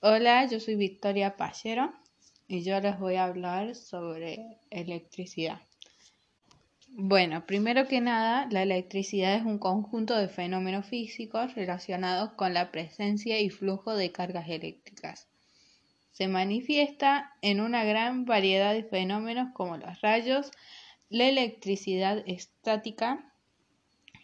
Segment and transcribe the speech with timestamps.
[0.00, 1.90] Hola, yo soy Victoria Pallero
[2.46, 5.62] y yo les voy a hablar sobre electricidad.
[6.88, 12.70] Bueno, primero que nada, la electricidad es un conjunto de fenómenos físicos relacionados con la
[12.70, 15.28] presencia y flujo de cargas eléctricas.
[16.12, 20.50] Se manifiesta en una gran variedad de fenómenos como los rayos,
[21.08, 23.32] la electricidad estática,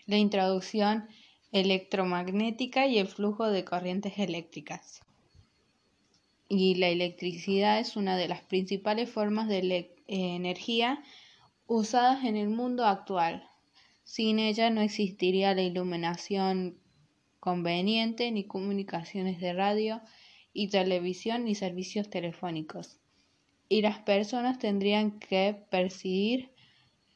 [0.04, 1.08] la introducción
[1.50, 5.00] electromagnética y el flujo de corrientes eléctricas.
[6.54, 11.02] Y la electricidad es una de las principales formas de energía
[11.66, 13.48] usadas en el mundo actual.
[14.04, 16.76] Sin ella no existiría la iluminación
[17.40, 20.02] conveniente, ni comunicaciones de radio
[20.52, 22.98] y televisión, ni servicios telefónicos.
[23.70, 26.50] Y las personas tendrían que percibir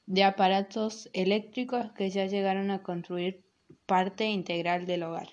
[0.07, 3.45] de aparatos eléctricos que ya llegaron a construir
[3.85, 5.29] parte integral del hogar.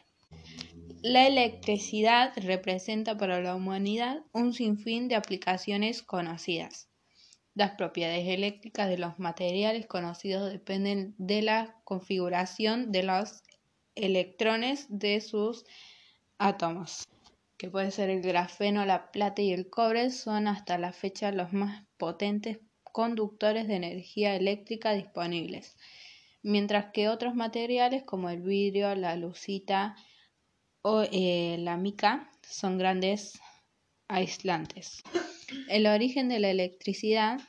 [1.05, 6.87] La electricidad representa para la humanidad un sinfín de aplicaciones conocidas.
[7.55, 13.43] Las propiedades eléctricas de los materiales conocidos dependen de la configuración de los
[13.95, 15.65] electrones de sus
[16.37, 17.03] átomos,
[17.57, 21.51] que puede ser el grafeno, la plata y el cobre, son hasta la fecha los
[21.51, 25.75] más potentes conductores de energía eléctrica disponibles
[26.43, 29.95] mientras que otros materiales como el vidrio, la lucita
[30.83, 33.39] o eh, la mica son grandes
[34.07, 35.01] aislantes.
[35.69, 37.39] El origen de la electricidad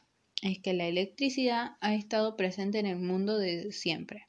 [0.40, 4.28] es que la electricidad ha estado presente en el mundo desde siempre.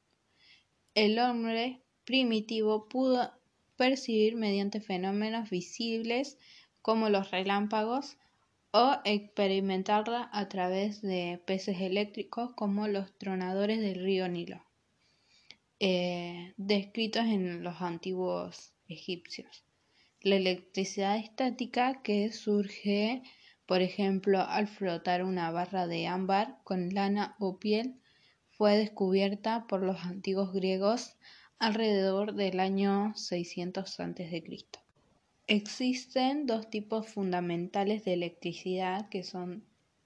[0.95, 3.31] El hombre primitivo pudo
[3.75, 6.37] percibir mediante fenómenos visibles
[6.81, 8.17] como los relámpagos
[8.71, 14.63] o experimentarla a través de peces eléctricos como los tronadores del río Nilo,
[15.79, 19.63] eh, descritos en los antiguos egipcios.
[20.21, 23.21] La electricidad estática que surge,
[23.65, 27.99] por ejemplo, al frotar una barra de ámbar con lana o piel,
[28.49, 31.15] fue descubierta por los antiguos griegos
[31.59, 34.43] alrededor del año 600 a.C.
[35.47, 39.63] Existen dos tipos fundamentales de electricidad, que son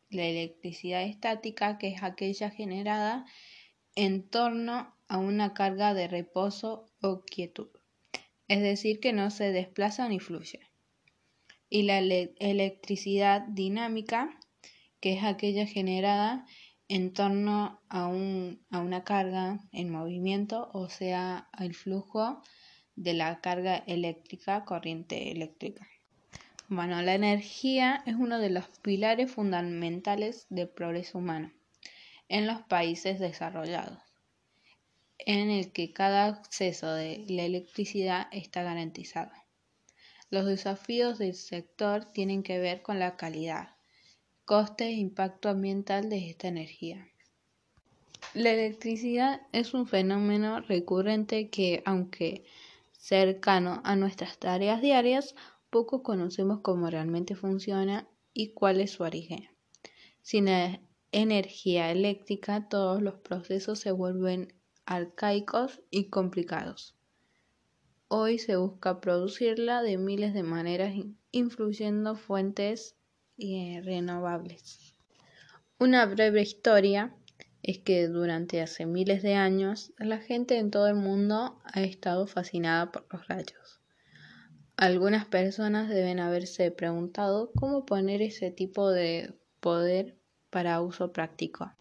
[0.09, 3.26] la electricidad estática, que es aquella generada
[3.96, 7.70] en torno a una carga de reposo o quietud,
[8.50, 10.60] es decir, que no se desplaza ni fluye.
[11.70, 14.38] Y la electricidad dinámica,
[15.00, 16.46] que es aquella generada
[16.90, 22.42] en torno a, a una carga en movimiento, o sea, el flujo
[22.96, 25.88] de la carga eléctrica, corriente eléctrica.
[26.68, 31.52] Bueno, la energía es uno de los pilares fundamentales del progreso humano
[32.28, 34.00] en los países desarrollados,
[35.19, 39.31] en el que cada acceso de la electricidad está garantizado.
[40.30, 43.75] Los desafíos del sector tienen que ver con la calidad,
[44.46, 47.08] coste e impacto ambiental de esta energía.
[48.34, 52.46] La electricidad es un fenómeno recurrente que, aunque
[52.91, 55.35] cercano a nuestras tareas diarias,
[55.69, 59.50] poco conocemos cómo realmente funciona y cuál es su origen.
[60.22, 60.47] Sin
[61.12, 64.53] energía eléctrica, todos los procesos se vuelven
[64.90, 66.96] arcaicos y complicados.
[68.08, 70.96] Hoy se busca producirla de miles de maneras,
[71.32, 72.96] influyendo fuentes
[73.38, 74.96] eh, renovables.
[75.78, 77.16] Una breve historia
[77.62, 82.26] es que durante hace miles de años la gente en todo el mundo ha estado
[82.26, 83.80] fascinada por los rayos.
[84.76, 90.18] Algunas personas deben haberse preguntado cómo poner ese tipo de poder
[90.50, 91.72] para uso práctico.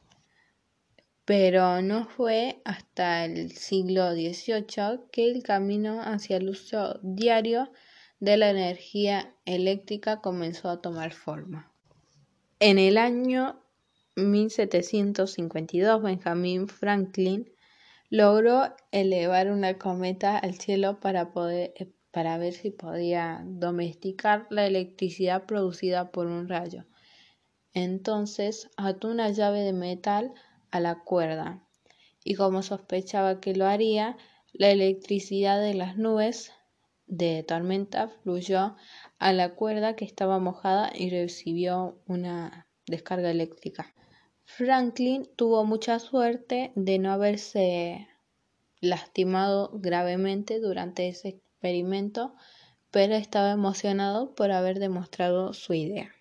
[1.28, 7.71] Pero no fue hasta el siglo XVIII que el camino hacia el uso diario
[8.19, 11.71] de la energía eléctrica comenzó a tomar forma.
[12.61, 13.61] En el año
[14.16, 17.53] 1752 Benjamin Franklin
[18.09, 21.75] logró elevar una cometa al cielo para, poder,
[22.10, 26.86] para ver si podía domesticar la electricidad producida por un rayo.
[27.75, 30.33] Entonces ató una llave de metal
[30.70, 31.62] a la cuerda
[32.24, 34.16] y como sospechaba que lo haría,
[34.53, 36.53] la electricidad de las nubes
[37.06, 38.76] de tormenta fluyó
[39.18, 43.94] a la cuerda que estaba mojada y recibió una descarga eléctrica.
[44.44, 48.09] Franklin tuvo mucha suerte de no haberse
[48.80, 52.34] lastimado gravemente durante ese experimento,
[52.91, 56.17] pero estaba emocionado por haber demostrado su idea.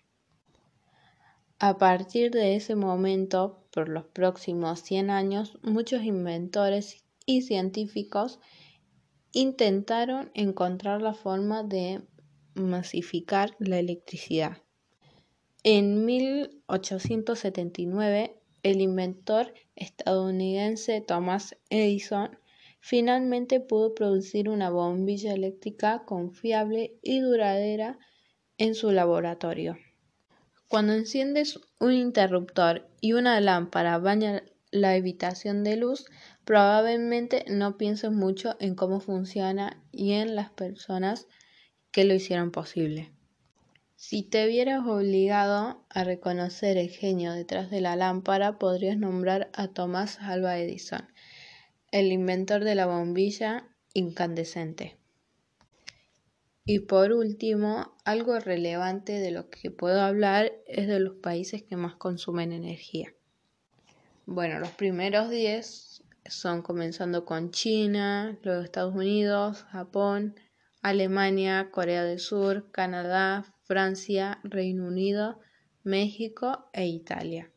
[1.60, 8.38] A partir de ese momento, por los próximos 100 años, muchos inventores y científicos
[9.32, 12.00] intentaron encontrar la forma de
[12.54, 14.58] masificar la electricidad.
[15.64, 22.38] En 1879, el inventor estadounidense Thomas Edison
[22.78, 27.98] finalmente pudo producir una bombilla eléctrica confiable y duradera
[28.58, 29.76] en su laboratorio.
[30.68, 36.04] Cuando enciendes un interruptor y una lámpara baña la habitación de luz,
[36.44, 41.26] probablemente no pienses mucho en cómo funciona y en las personas
[41.90, 43.10] que lo hicieron posible.
[43.96, 49.68] Si te vieras obligado a reconocer el genio detrás de la lámpara, podrías nombrar a
[49.68, 51.08] Thomas Alva Edison,
[51.92, 54.97] el inventor de la bombilla incandescente.
[56.70, 61.76] Y por último, algo relevante de lo que puedo hablar es de los países que
[61.76, 63.14] más consumen energía.
[64.26, 70.34] Bueno, los primeros 10 son comenzando con China, luego Estados Unidos, Japón,
[70.82, 75.40] Alemania, Corea del Sur, Canadá, Francia, Reino Unido,
[75.84, 77.50] México e Italia.